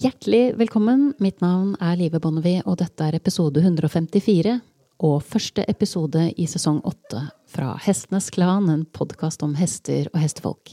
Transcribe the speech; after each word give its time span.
Hjertelig 0.00 0.54
velkommen. 0.56 1.14
Mitt 1.18 1.42
navn 1.44 1.74
er 1.76 1.98
Live 2.00 2.22
Bonnevie, 2.24 2.62
og 2.64 2.78
dette 2.80 3.04
er 3.04 3.18
episode 3.18 3.60
154 3.60 4.54
og 5.04 5.16
første 5.28 5.60
episode 5.68 6.22
i 6.40 6.46
sesong 6.48 6.78
åtte 6.88 7.18
fra 7.44 7.74
Hestenes 7.84 8.30
Klan, 8.32 8.70
en 8.72 8.86
podkast 8.96 9.42
om 9.44 9.52
hester 9.58 10.06
og 10.14 10.22
hestefolk. 10.22 10.70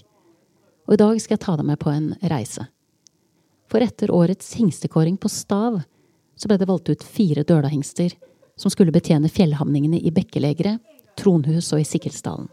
Og 0.88 0.94
i 0.96 1.00
dag 1.02 1.20
skal 1.20 1.36
jeg 1.36 1.42
ta 1.44 1.56
deg 1.60 1.68
med 1.68 1.80
på 1.82 1.92
en 1.92 2.06
reise. 2.32 2.70
For 3.68 3.84
etter 3.84 4.14
årets 4.16 4.54
hingstekåring 4.62 5.18
på 5.20 5.28
Stav 5.28 5.82
så 6.40 6.48
ble 6.48 6.56
det 6.62 6.70
valgt 6.70 6.88
ut 6.88 7.04
fire 7.04 7.44
dølahingster 7.44 8.16
som 8.56 8.72
skulle 8.72 8.96
betjene 8.96 9.28
fjellhamningene 9.28 10.00
i 10.00 10.14
Bekkelegeret, 10.16 10.80
Tronhus 11.20 11.74
og 11.76 11.84
i 11.84 11.90
Sikkelsdalen. 11.90 12.48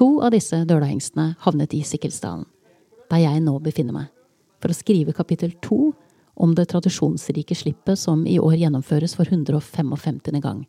To 0.00 0.08
av 0.24 0.32
disse 0.32 0.62
dølahingstene 0.64 1.34
havnet 1.44 1.76
i 1.76 1.82
Sikkelsdalen, 1.84 2.48
der 3.12 3.22
jeg 3.26 3.44
nå 3.44 3.58
befinner 3.60 3.98
meg 3.98 4.08
for 4.60 4.72
å 4.72 4.76
skrive 4.76 5.14
kapittel 5.16 5.54
to 5.64 5.92
om 6.40 6.54
det 6.56 6.68
tradisjonsrike 6.70 7.56
slippet 7.56 7.98
som 7.98 8.26
i 8.26 8.38
år 8.40 8.56
gjennomføres 8.60 9.16
for 9.18 9.28
155. 9.28 10.40
gang. 10.40 10.66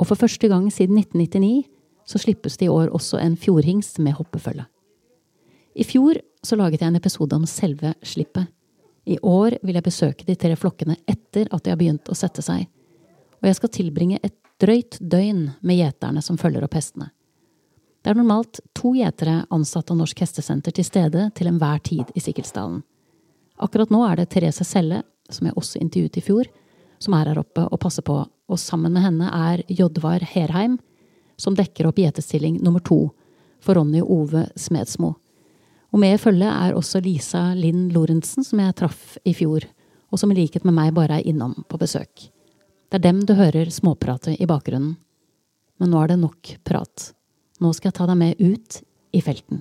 Og 0.00 0.08
for 0.08 0.16
første 0.16 0.48
gang 0.48 0.70
siden 0.72 0.98
1999 0.98 1.64
så 2.08 2.18
slippes 2.18 2.56
det 2.56 2.66
i 2.66 2.72
år 2.72 2.92
også 2.94 3.20
en 3.20 3.36
fjordhingst 3.36 3.98
med 3.98 4.16
hoppefølge. 4.18 4.64
I 5.74 5.84
fjor 5.86 6.18
så 6.42 6.56
laget 6.56 6.80
jeg 6.80 6.90
en 6.90 6.98
episode 6.98 7.36
om 7.36 7.46
selve 7.46 7.94
slippet. 8.02 8.48
I 9.06 9.18
år 9.22 9.58
vil 9.62 9.76
jeg 9.78 9.86
besøke 9.86 10.26
de 10.26 10.36
tre 10.36 10.56
flokkene 10.56 10.96
etter 11.08 11.48
at 11.50 11.64
de 11.64 11.72
har 11.72 11.78
begynt 11.80 12.10
å 12.10 12.16
sette 12.16 12.42
seg, 12.44 12.66
og 13.40 13.48
jeg 13.48 13.56
skal 13.56 13.72
tilbringe 13.72 14.20
et 14.22 14.36
drøyt 14.60 14.98
døgn 15.00 15.46
med 15.64 15.78
gjeterne 15.78 16.22
som 16.24 16.38
følger 16.40 16.64
opp 16.66 16.76
hestene. 16.76 17.10
Det 18.00 18.10
er 18.10 18.16
normalt 18.16 18.62
to 18.76 18.94
gjetere 18.96 19.42
ansatt 19.52 19.90
av 19.92 19.98
Norsk 20.00 20.22
Hestesenter 20.24 20.72
til 20.72 20.86
stede 20.86 21.26
til 21.36 21.50
enhver 21.50 21.82
tid 21.84 22.08
i 22.16 22.22
Sikkelsdalen. 22.24 22.80
Akkurat 23.60 23.92
nå 23.92 24.00
er 24.06 24.16
det 24.16 24.30
Therese 24.32 24.64
Selle, 24.64 25.02
som 25.28 25.46
jeg 25.46 25.56
også 25.60 25.82
intervjuet 25.82 26.16
i 26.16 26.24
fjor, 26.24 26.48
som 27.00 27.16
er 27.16 27.28
her 27.28 27.40
oppe 27.42 27.66
og 27.66 27.80
passer 27.82 28.04
på, 28.06 28.16
og 28.24 28.60
sammen 28.60 28.94
med 28.96 29.04
henne 29.04 29.28
er 29.28 29.62
Jodvar 29.68 30.24
Herheim, 30.24 30.78
som 31.36 31.56
dekker 31.56 31.88
opp 31.88 32.00
gjetestilling 32.00 32.58
nummer 32.64 32.80
to 32.80 33.10
for 33.60 33.76
Ronny 33.76 34.00
Ove 34.00 34.46
Smedsmo. 34.56 35.14
Og 35.90 36.00
med 36.00 36.16
i 36.16 36.22
følget 36.22 36.48
er 36.48 36.76
også 36.76 37.02
Lisa 37.04 37.50
Linn 37.58 37.88
Lorentzen, 37.92 38.46
som 38.46 38.62
jeg 38.62 38.76
traff 38.80 39.16
i 39.28 39.34
fjor, 39.36 39.66
og 40.10 40.20
som 40.20 40.32
i 40.32 40.40
likhet 40.40 40.64
med 40.64 40.76
meg 40.76 40.94
bare 40.96 41.20
er 41.20 41.28
innom 41.28 41.52
på 41.68 41.80
besøk. 41.80 42.30
Det 42.90 42.98
er 42.98 43.06
dem 43.10 43.22
du 43.26 43.36
hører 43.38 43.70
småprate 43.70 44.34
i 44.40 44.48
bakgrunnen. 44.48 44.96
Men 45.80 45.92
nå 45.92 46.00
er 46.00 46.12
det 46.12 46.20
nok 46.20 46.56
prat. 46.66 47.10
Nå 47.60 47.72
skal 47.76 47.90
jeg 47.90 47.98
ta 48.00 48.06
deg 48.08 48.20
med 48.20 48.40
ut 48.40 48.80
i 49.12 49.20
felten. 49.24 49.60